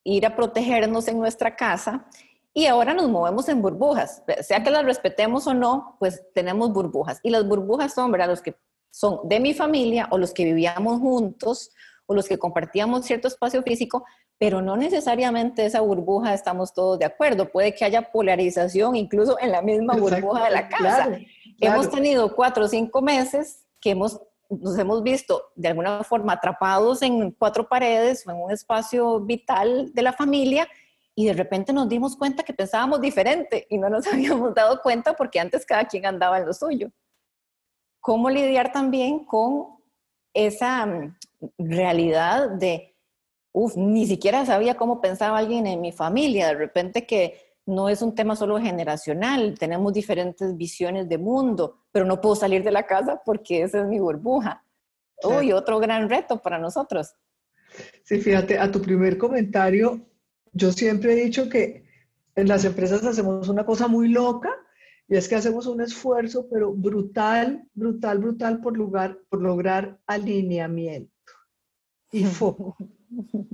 [0.04, 2.06] ir a protegernos en nuestra casa
[2.54, 4.22] y ahora nos movemos en burbujas.
[4.42, 7.20] Sea que las respetemos o no, pues tenemos burbujas.
[7.24, 8.28] Y las burbujas son, ¿verdad?
[8.28, 8.56] Los que
[8.94, 11.72] son de mi familia o los que vivíamos juntos
[12.06, 14.06] o los que compartíamos cierto espacio físico,
[14.38, 17.50] pero no necesariamente esa burbuja estamos todos de acuerdo.
[17.50, 21.18] Puede que haya polarización incluso en la misma burbuja de la casa.
[21.60, 27.02] Hemos tenido cuatro o cinco meses que hemos, nos hemos visto de alguna forma atrapados
[27.02, 30.68] en cuatro paredes o en un espacio vital de la familia
[31.16, 35.16] y de repente nos dimos cuenta que pensábamos diferente y no nos habíamos dado cuenta
[35.16, 36.92] porque antes cada quien andaba en lo suyo
[38.04, 39.78] cómo lidiar también con
[40.34, 41.16] esa mm,
[41.58, 42.96] realidad de,
[43.54, 48.02] uff, ni siquiera sabía cómo pensaba alguien en mi familia, de repente que no es
[48.02, 52.86] un tema solo generacional, tenemos diferentes visiones de mundo, pero no puedo salir de la
[52.86, 54.66] casa porque esa es mi burbuja.
[55.24, 57.16] Uy, otro gran reto para nosotros.
[58.04, 60.02] Sí, fíjate, a tu primer comentario,
[60.52, 61.86] yo siempre he dicho que
[62.36, 64.50] en las empresas hacemos una cosa muy loca
[65.14, 71.14] y es que hacemos un esfuerzo, pero brutal, brutal, brutal por, lugar, por lograr alineamiento
[72.12, 72.76] y foco.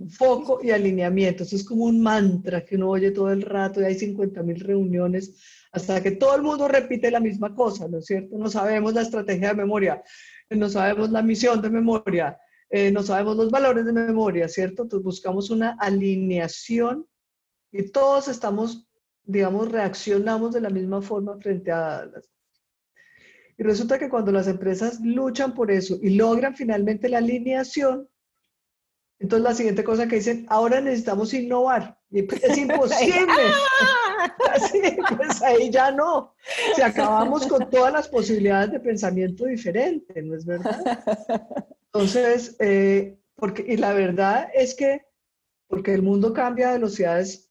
[0.07, 1.43] Foco y alineamiento.
[1.43, 4.57] Eso es como un mantra que uno oye todo el rato y hay 50 mil
[4.61, 5.35] reuniones
[5.73, 8.37] hasta que todo el mundo repite la misma cosa, ¿no es cierto?
[8.37, 10.01] No sabemos la estrategia de memoria,
[10.49, 14.83] no sabemos la misión de memoria, eh, no sabemos los valores de memoria, ¿cierto?
[14.83, 17.05] Entonces buscamos una alineación
[17.69, 18.88] y todos estamos
[19.29, 22.29] digamos, reaccionamos de la misma forma frente a las
[23.59, 28.07] y resulta que cuando las empresas luchan por eso y logran finalmente la alineación,
[29.19, 31.99] entonces la siguiente cosa que dicen, ahora necesitamos innovar.
[32.09, 33.27] Y pues, es imposible.
[34.53, 34.79] Así,
[35.17, 36.33] pues ahí ya no.
[36.73, 41.03] Si acabamos con todas las posibilidades de pensamiento diferente, ¿no es verdad?
[41.91, 45.05] Entonces, eh, porque, y la verdad es que,
[45.67, 47.48] porque el mundo cambia a velocidades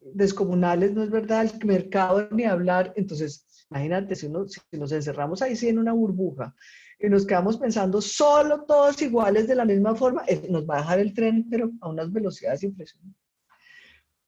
[0.00, 2.92] descomunales, no es verdad, el mercado ni hablar.
[2.96, 4.28] Entonces, imagínate, si,
[4.70, 6.54] si nos encerramos ahí sí en una burbuja
[6.98, 10.80] y nos quedamos pensando solo todos iguales de la misma forma, eh, nos va a
[10.80, 13.22] dejar el tren, pero a unas velocidades impresionantes.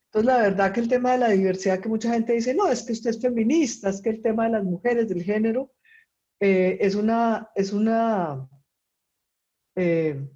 [0.06, 2.82] Entonces, la verdad que el tema de la diversidad, que mucha gente dice, no, es
[2.82, 5.72] que usted es feminista, es que el tema de las mujeres, del género,
[6.40, 8.48] eh, es una, es una,
[9.76, 10.28] eh,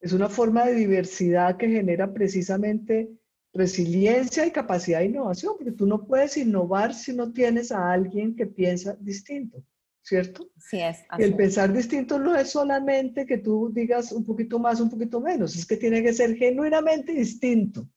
[0.00, 3.10] Es una forma de diversidad que genera precisamente
[3.52, 8.36] resiliencia y capacidad de innovación, porque tú no puedes innovar si no tienes a alguien
[8.36, 9.62] que piensa distinto,
[10.02, 10.48] ¿cierto?
[10.58, 10.98] Sí es.
[11.18, 15.20] Y el pensar distinto no es solamente que tú digas un poquito más, un poquito
[15.20, 17.88] menos, es que tiene que ser genuinamente distinto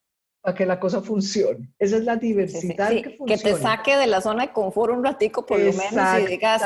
[0.41, 1.69] para que la cosa funcione.
[1.77, 3.35] Esa es la diversidad que funciona.
[3.35, 6.61] Que te saque de la zona de confort un ratico por lo menos y digas,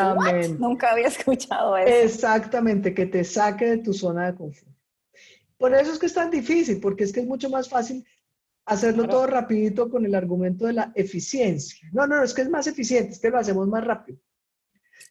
[0.60, 1.92] nunca había escuchado eso.
[1.92, 4.72] Exactamente, que te saque de tu zona de confort.
[5.58, 8.06] Por eso es que es tan difícil, porque es que es mucho más fácil
[8.66, 11.88] hacerlo todo rapidito con el argumento de la eficiencia.
[11.92, 14.20] No, no, es que es más eficiente, es que lo hacemos más rápido.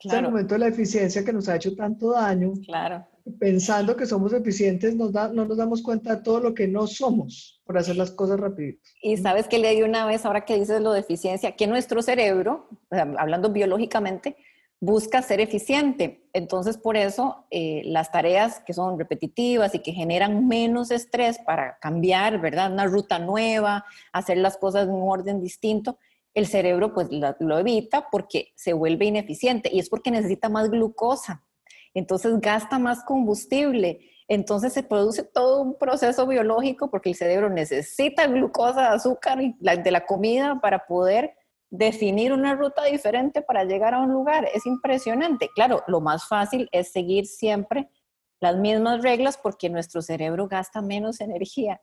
[0.00, 0.18] Claro.
[0.18, 2.54] el argumento de la eficiencia que nos ha hecho tanto daño.
[2.64, 3.06] Claro.
[3.38, 6.88] Pensando que somos eficientes, nos da, no nos damos cuenta de todo lo que no
[6.88, 8.82] somos por hacer las cosas rapidito.
[9.00, 12.68] Y sabes que leí una vez, ahora que dices lo de eficiencia, que nuestro cerebro,
[12.90, 14.36] hablando biológicamente,
[14.82, 16.24] busca ser eficiente.
[16.32, 21.78] Entonces, por eso eh, las tareas que son repetitivas y que generan menos estrés para
[21.80, 22.72] cambiar, ¿verdad?
[22.72, 25.98] Una ruta nueva, hacer las cosas en un orden distinto,
[26.34, 31.44] el cerebro pues lo evita porque se vuelve ineficiente y es porque necesita más glucosa.
[31.94, 34.00] Entonces gasta más combustible.
[34.26, 39.90] Entonces se produce todo un proceso biológico porque el cerebro necesita glucosa, azúcar y de
[39.92, 41.36] la comida para poder
[41.72, 44.46] definir una ruta diferente para llegar a un lugar.
[44.54, 45.48] Es impresionante.
[45.54, 47.88] Claro, lo más fácil es seguir siempre
[48.40, 51.80] las mismas reglas porque nuestro cerebro gasta menos energía.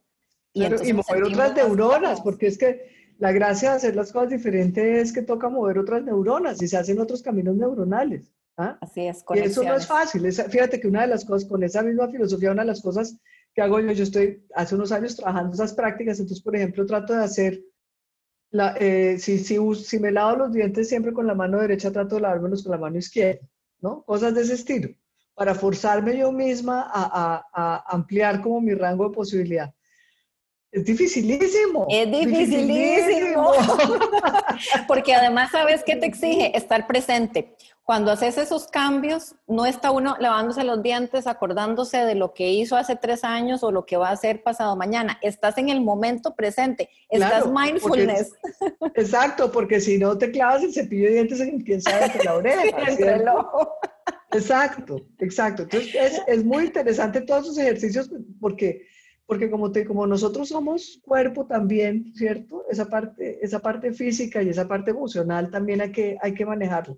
[0.54, 5.14] Y, mover otras neuronas, porque es que la gracia de hacer las cosas diferentes es
[5.14, 8.32] que toca mover otras neuronas y se hacen otros caminos neuronales.
[8.58, 8.78] ¿ah?
[8.82, 10.32] Así es, Y eso no es fácil.
[10.32, 13.18] fíjate que una de las cosas, con esa misma filosofía, una de las cosas
[13.56, 17.14] que hago yo, yo estoy hace unos años trabajando esas prácticas, entonces, por ejemplo, trato
[17.14, 17.60] de hacer
[18.52, 22.16] la, eh, si, si, si, me lavo los dientes siempre con la mano derecha, trato
[22.16, 23.42] de lavármelos con la mano izquierda,
[23.82, 24.04] ¿no?
[24.04, 24.90] Cosas de ese estilo,
[25.36, 29.74] para forzarme yo misma a, a, a ampliar como mi rango de posibilidad.
[30.72, 31.88] Es dificilísimo.
[31.90, 33.52] Es dificilísimo.
[34.88, 36.56] Porque además, ¿sabes qué te exige?
[36.56, 37.56] Estar presente.
[37.90, 42.76] Cuando haces esos cambios, no está uno lavándose los dientes, acordándose de lo que hizo
[42.78, 45.18] hace tres años o lo que va a hacer pasado mañana.
[45.24, 46.92] Estás en el momento presente.
[47.10, 48.34] Estás mindfulness.
[48.94, 52.36] exacto, porque si no te clavas el cepillo de dientes en quién sabe entre la
[52.36, 52.62] oreja.
[52.90, 53.24] entre el.
[54.34, 55.64] Exacto, exacto.
[55.64, 58.86] Entonces es, es muy interesante todos esos ejercicios porque
[59.30, 62.66] porque como, te, como nosotros somos cuerpo también, ¿cierto?
[62.68, 66.98] Esa parte, esa parte física y esa parte emocional también hay que, hay que manejarlo.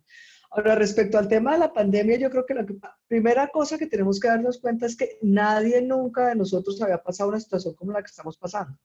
[0.54, 2.66] Ahora, respecto al tema de la pandemia, yo creo que la
[3.08, 7.30] primera cosa que tenemos que darnos cuenta es que nadie nunca de nosotros había pasado
[7.30, 8.78] una situación como la que estamos pasando.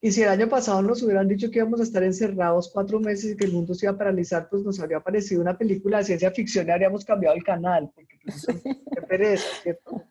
[0.00, 3.32] Y si el año pasado nos hubieran dicho que íbamos a estar encerrados cuatro meses
[3.32, 6.04] y que el mundo se iba a paralizar, pues nos habría parecido una película de
[6.04, 10.02] ciencia ficción y habríamos cambiado el canal, porque pues, qué pereza, ¿cierto?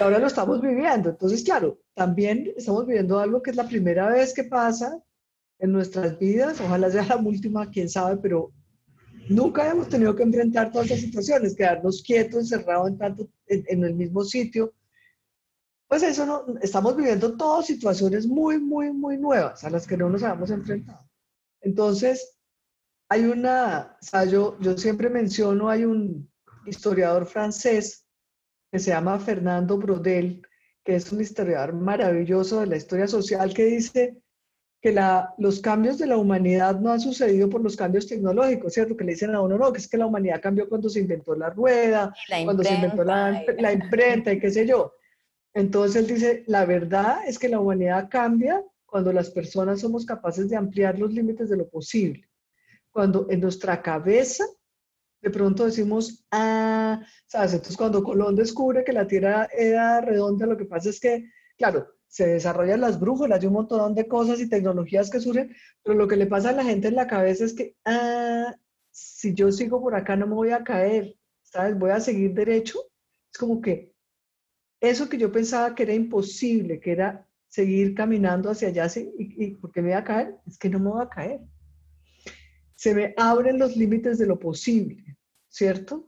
[0.00, 1.10] ahora lo estamos viviendo.
[1.10, 5.02] Entonces, claro, también estamos viviendo algo que es la primera vez que pasa
[5.58, 8.52] en nuestras vidas, ojalá sea la última, quién sabe, pero
[9.28, 13.94] nunca hemos tenido que enfrentar todas esas situaciones, quedarnos quietos, encerrados en, tanto, en, el
[13.94, 14.74] mismo sitio.
[15.88, 20.08] Pues eso no, estamos viviendo todas situaciones muy, muy, muy nuevas a las que no
[20.08, 21.08] nos habíamos enfrentado.
[21.60, 22.36] Entonces,
[23.08, 26.30] hay una, o sea, yo, yo siempre menciono, hay un
[26.66, 28.06] historiador francés
[28.72, 30.46] que se llama Fernando Brodel,
[30.84, 34.23] que es un historiador maravilloso de la historia social, que dice
[34.84, 38.94] que la, los cambios de la humanidad no han sucedido por los cambios tecnológicos, ¿cierto?
[38.94, 41.34] Que le dicen a uno, no, que es que la humanidad cambió cuando se inventó
[41.34, 44.92] la rueda, cuando se inventó la, la imprenta y qué sé yo.
[45.54, 50.50] Entonces él dice, la verdad es que la humanidad cambia cuando las personas somos capaces
[50.50, 52.28] de ampliar los límites de lo posible.
[52.90, 54.44] Cuando en nuestra cabeza
[55.22, 57.54] de pronto decimos, ah, ¿sabes?
[57.54, 61.88] Entonces cuando Colón descubre que la Tierra era redonda, lo que pasa es que, claro,
[62.14, 66.06] se desarrollan las brújulas y un montón de cosas y tecnologías que surgen, pero lo
[66.06, 68.54] que le pasa a la gente en la cabeza es que, ah,
[68.92, 71.76] si yo sigo por acá no me voy a caer, ¿sabes?
[71.76, 72.78] Voy a seguir derecho.
[73.32, 73.92] Es como que
[74.80, 79.50] eso que yo pensaba que era imposible, que era seguir caminando hacia allá, y, y
[79.56, 81.40] porque me voy a caer, es que no me voy a caer
[82.76, 85.16] se me abren los límites de lo posible,
[85.48, 86.06] ¿cierto?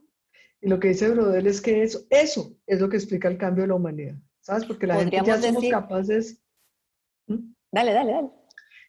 [0.61, 3.63] Y lo que dice Brodel es que eso, eso es lo que explica el cambio
[3.63, 4.15] de la humanidad,
[4.47, 4.65] ¿sabes?
[4.65, 6.41] Porque la gente ya somos capaces...
[7.27, 8.29] Dale, dale, dale.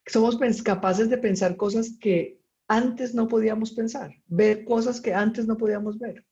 [0.07, 5.57] Somos capaces de pensar cosas que antes no podíamos pensar, ver cosas que antes no
[5.57, 6.25] podíamos ver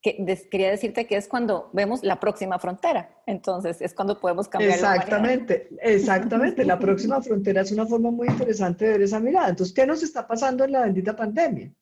[0.00, 3.10] que quería decirte que es cuando vemos la próxima frontera.
[3.26, 4.72] Entonces, es cuando podemos cambiar.
[4.72, 6.64] Exactamente, la exactamente.
[6.64, 9.48] La próxima frontera es una forma muy interesante de ver esa mirada.
[9.48, 11.72] Entonces, ¿qué nos está pasando en la bendita pandemia?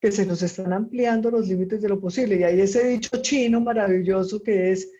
[0.00, 2.36] Que se nos están ampliando los límites de lo posible.
[2.36, 4.90] Y hay ese dicho chino maravilloso que es,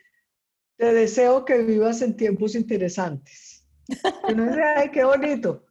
[0.77, 3.65] te deseo que vivas en tiempos interesantes.
[4.29, 5.65] Uno dice, ay, qué bonito.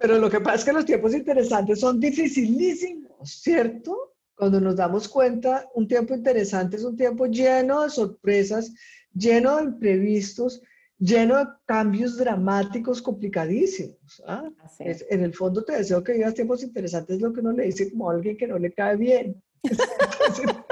[0.00, 4.14] Pero lo que pasa es que los tiempos interesantes son dificilísimos, ¿cierto?
[4.34, 8.72] Cuando nos damos cuenta, un tiempo interesante es un tiempo lleno de sorpresas,
[9.12, 10.62] lleno de imprevistos,
[10.98, 14.22] lleno de cambios dramáticos complicadísimos.
[14.26, 14.48] ¿ah?
[14.78, 17.90] en el fondo te deseo que vivas tiempos interesantes, es lo que uno le dice
[17.90, 19.42] como a alguien que no le cae bien.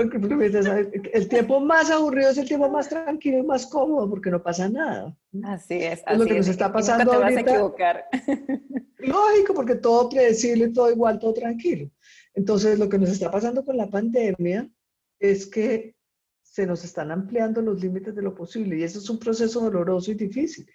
[0.00, 4.68] el tiempo más aburrido es el tiempo más tranquilo y más cómodo porque no pasa
[4.68, 5.16] nada.
[5.44, 6.02] Así es.
[6.06, 8.04] es lo que nos está pasando te vas a equivocar.
[8.98, 11.90] Lógico, porque todo predecible, todo igual, todo tranquilo.
[12.34, 14.70] Entonces, lo que nos está pasando con la pandemia
[15.18, 15.94] es que
[16.42, 20.10] se nos están ampliando los límites de lo posible y eso es un proceso doloroso
[20.10, 20.68] y difícil.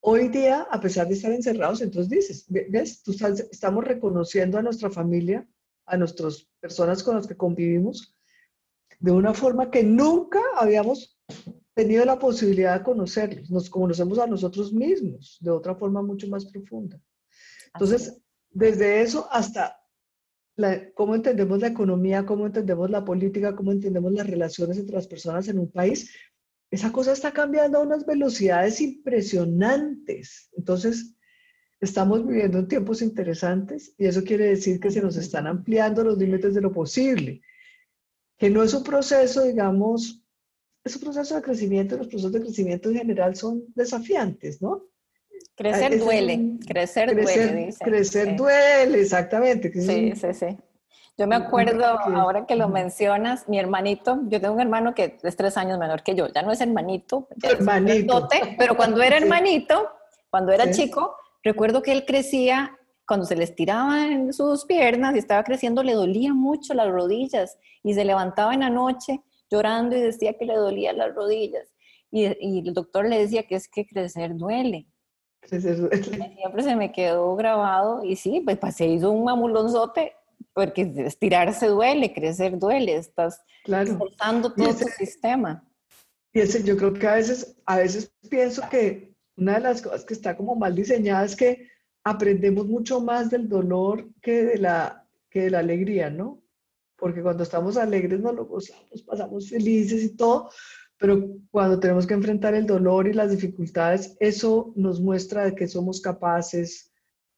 [0.00, 4.90] Hoy día, a pesar de estar encerrados, entonces dices, ves, Tú estamos reconociendo a nuestra
[4.90, 5.46] familia,
[5.86, 8.13] a nuestras personas con las que convivimos,
[9.04, 11.20] de una forma que nunca habíamos
[11.74, 13.50] tenido la posibilidad de conocerlos.
[13.50, 16.98] Nos conocemos a nosotros mismos de otra forma mucho más profunda.
[17.74, 18.18] Entonces,
[18.50, 19.78] desde eso hasta
[20.94, 25.48] cómo entendemos la economía, cómo entendemos la política, cómo entendemos las relaciones entre las personas
[25.48, 26.10] en un país,
[26.70, 30.48] esa cosa está cambiando a unas velocidades impresionantes.
[30.56, 31.14] Entonces,
[31.78, 36.16] estamos viviendo en tiempos interesantes y eso quiere decir que se nos están ampliando los
[36.16, 37.42] límites de lo posible,
[38.44, 40.20] que no es un proceso, digamos,
[40.84, 44.82] es un proceso de crecimiento, los procesos de crecimiento en general son desafiantes, ¿no?
[45.56, 47.74] Crecer duele, crecer, duele.
[47.80, 49.72] Crecer duele, exactamente.
[49.72, 50.58] Sí, sí, sí.
[51.16, 55.36] Yo me acuerdo, ahora que lo mencionas, mi hermanito, yo tengo un hermano que es
[55.36, 58.28] tres años menor que yo, ya no es hermanito, hermanito.
[58.58, 59.88] pero cuando era hermanito,
[60.28, 65.44] cuando era chico, recuerdo que él crecía, cuando se le estiraban sus piernas y estaba
[65.44, 70.34] creciendo, le dolía mucho las rodillas y se levantaba en la noche llorando y decía
[70.38, 71.68] que le dolían las rodillas.
[72.10, 74.86] Y, y el doctor le decía que es que crecer duele.
[75.48, 80.12] Siempre se me quedó grabado y sí, pues, pues se hizo un mamulonzote
[80.52, 83.98] porque estirarse duele, crecer duele, estás claro.
[84.18, 85.66] todo tu sistema.
[86.32, 90.04] Y ese, yo creo que a veces, a veces pienso que una de las cosas
[90.04, 91.68] que está como mal diseñada es que
[92.04, 96.42] aprendemos mucho más del dolor que de la, que de la alegría, ¿no?
[96.96, 100.50] Porque cuando estamos alegres nos lo gozamos, pasamos felices y todo,
[100.98, 105.66] pero cuando tenemos que enfrentar el dolor y las dificultades, eso nos muestra de que
[105.66, 106.92] somos capaces,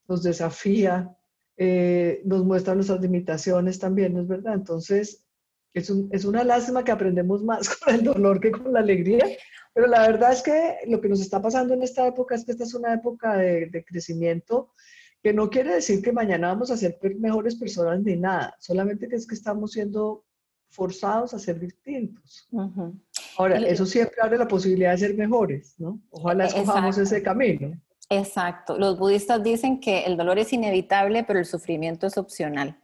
[0.08, 1.16] nos desafía,
[1.56, 4.54] eh, nos muestra nuestras limitaciones también, ¿no es verdad?
[4.54, 5.24] Entonces,
[5.72, 9.24] es, es una lástima que aprendemos más con el dolor que con la alegría,
[9.76, 12.52] pero la verdad es que lo que nos está pasando en esta época es que
[12.52, 14.70] esta es una época de, de crecimiento
[15.22, 19.16] que no quiere decir que mañana vamos a ser mejores personas ni nada, solamente que
[19.16, 20.24] es que estamos siendo
[20.70, 22.48] forzados a ser distintos.
[23.36, 26.00] Ahora, eso siempre abre la posibilidad de ser mejores, ¿no?
[26.08, 27.78] Ojalá escojamos ese camino.
[28.08, 28.78] Exacto.
[28.78, 32.80] Los budistas dicen que el dolor es inevitable, pero el sufrimiento es opcional.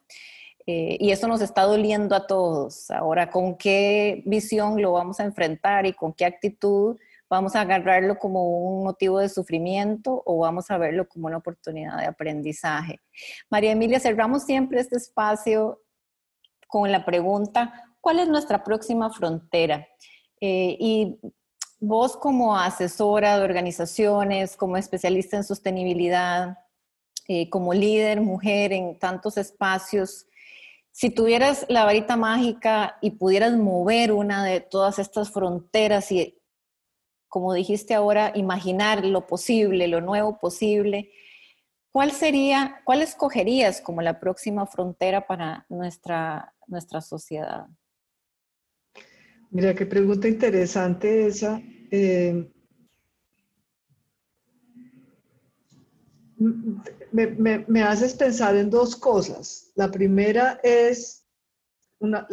[0.66, 2.90] Eh, y eso nos está doliendo a todos.
[2.90, 6.96] Ahora, ¿con qué visión lo vamos a enfrentar y con qué actitud
[7.28, 11.98] vamos a agarrarlo como un motivo de sufrimiento o vamos a verlo como una oportunidad
[11.98, 13.00] de aprendizaje?
[13.50, 15.82] María Emilia, cerramos siempre este espacio
[16.68, 19.86] con la pregunta, ¿cuál es nuestra próxima frontera?
[20.40, 21.20] Eh, y
[21.80, 26.56] vos como asesora de organizaciones, como especialista en sostenibilidad,
[27.28, 30.26] eh, como líder, mujer en tantos espacios,
[30.92, 36.38] si tuvieras la varita mágica y pudieras mover una de todas estas fronteras y,
[37.28, 41.10] como dijiste ahora, imaginar lo posible, lo nuevo posible,
[41.90, 47.66] ¿cuál sería, cuál escogerías como la próxima frontera para nuestra, nuestra sociedad?
[49.50, 51.60] Mira, qué pregunta interesante esa.
[51.90, 52.50] Eh,
[57.12, 59.72] me, haces pensar en dos cosas.
[59.74, 61.26] La primera es,
[61.98, 62.26] una,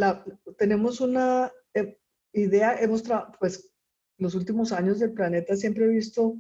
[0.58, 1.98] tenemos una eh,
[2.34, 3.04] idea, hemos,
[3.40, 3.72] pues
[4.18, 6.38] los últimos años del planeta siempre he visto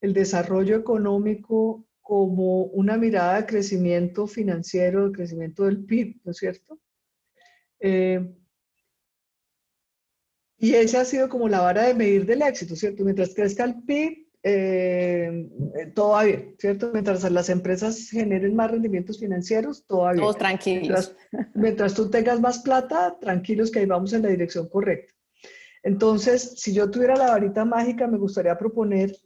[0.00, 6.38] el desarrollo económico como una mirada de crecimiento financiero, de crecimiento del PIB, ¿no es
[6.38, 6.78] cierto?
[7.80, 8.34] Eh,
[10.56, 13.04] y esa ha sido como la vara de medir del éxito, ¿cierto?
[13.04, 15.48] Mientras crezca el PIB, eh,
[15.94, 16.90] todo va bien, ¿cierto?
[16.92, 20.16] Mientras las empresas generen más rendimientos financieros, bien.
[20.16, 21.16] Todos tranquilos.
[21.54, 25.12] Mientras, tú tengas más plata, tranquilos que ahí vamos en la dirección correcta.
[25.82, 29.16] Entonces, si yo tuviera la varita mágica, me gustaría proponer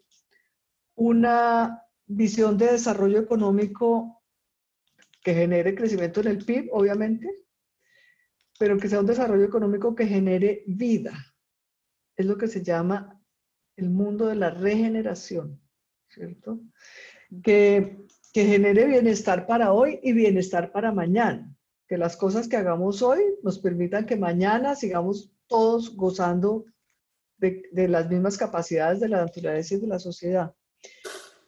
[0.95, 4.23] una visión de desarrollo económico
[5.23, 7.29] que genere crecimiento en el PIB, obviamente,
[8.59, 11.13] pero que sea un desarrollo económico que genere vida.
[12.17, 13.22] es lo que se llama
[13.77, 15.61] el mundo de la regeneración,
[16.09, 16.61] ¿cierto?
[17.43, 21.55] Que, que genere bienestar para hoy y bienestar para mañana.
[21.89, 26.65] Que las cosas que hagamos hoy nos permitan que mañana sigamos todos gozando
[27.39, 30.55] de, de las mismas capacidades de la naturaleza y de la sociedad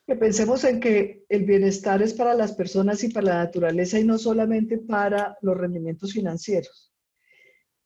[0.07, 4.05] que pensemos en que el bienestar es para las personas y para la naturaleza y
[4.05, 6.94] no solamente para los rendimientos financieros.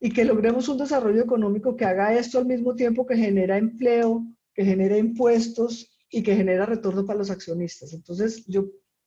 [0.00, 4.24] Y que logremos un desarrollo económico que haga esto al mismo tiempo que genera empleo,
[4.54, 7.92] que genera impuestos y que genera retorno para los accionistas.
[7.92, 8.66] Entonces, yo,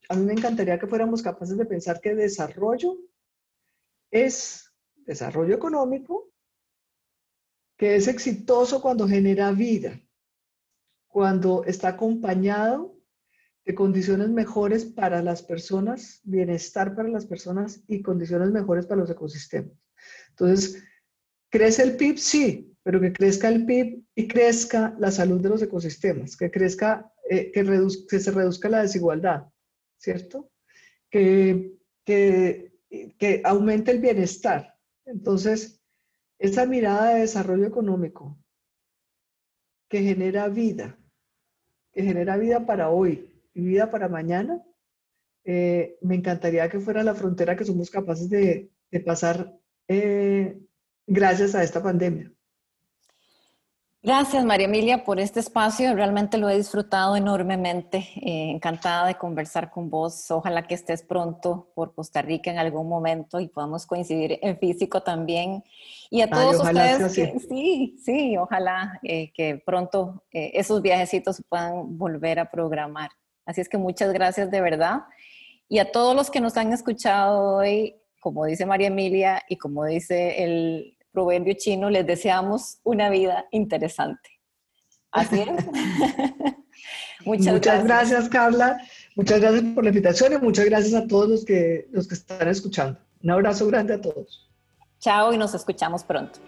[0.09, 2.97] a mí me encantaría que fuéramos capaces de pensar que desarrollo
[4.11, 4.71] es
[5.05, 6.31] desarrollo económico,
[7.77, 9.99] que es exitoso cuando genera vida,
[11.07, 12.97] cuando está acompañado
[13.65, 19.09] de condiciones mejores para las personas, bienestar para las personas y condiciones mejores para los
[19.09, 19.73] ecosistemas.
[20.31, 20.83] Entonces,
[21.49, 22.17] ¿crece el PIB?
[22.17, 27.11] Sí, pero que crezca el PIB y crezca la salud de los ecosistemas, que crezca,
[27.29, 29.47] eh, que, se reduzca la desigualdad,
[29.97, 30.51] ¿cierto?
[31.09, 31.73] Que,
[32.05, 32.73] que,
[33.17, 34.75] que aumente el bienestar.
[35.05, 35.81] Entonces,
[36.39, 38.37] esa mirada de desarrollo económico
[39.89, 40.97] que genera vida,
[41.93, 44.63] que genera vida para hoy, y vida para mañana,
[45.43, 48.71] eh, me encantaría que fuera la frontera que somos capaces de,
[49.05, 49.57] pasar
[49.93, 50.57] eh,
[51.05, 52.31] gracias a esta pandemia.
[54.03, 55.93] Gracias, María Emilia, por este espacio.
[55.93, 57.97] Realmente lo he disfrutado enormemente.
[58.15, 60.31] Eh, encantada de conversar con vos.
[60.31, 65.03] Ojalá que estés pronto por Costa Rica en algún momento y podamos coincidir en físico
[65.03, 65.63] también.
[66.09, 67.13] Y a todos ustedes,
[67.47, 73.11] sí, sí, ojalá que pronto esos viajecitos puedan volver a programar.
[73.45, 75.01] Así es que muchas gracias de verdad.
[75.69, 79.83] Y a todos los que nos han escuchado hoy, como dice María Emilia y como
[79.83, 84.29] dice el proverbio chino, les deseamos una vida interesante.
[85.11, 85.49] Así es.
[87.25, 88.29] muchas, muchas gracias.
[88.29, 88.79] Carla.
[89.15, 92.47] Muchas gracias por la invitación y muchas gracias a todos los que, los que están
[92.47, 92.97] escuchando.
[93.23, 94.49] Un abrazo grande a todos.
[94.99, 96.39] Chao y nos escuchamos pronto.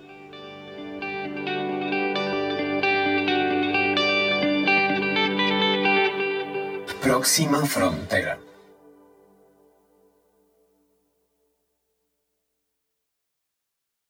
[7.01, 8.37] Próxima frontera.